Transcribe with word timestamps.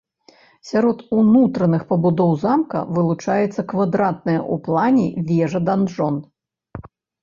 Сярод 0.69 1.03
унутраных 1.23 1.83
пабудоў 1.91 2.33
замка 2.45 2.79
вылучаецца 2.97 3.69
квадратная 3.75 4.39
ў 4.53 4.55
плане 4.69 5.05
вежа-данжон. 5.33 6.23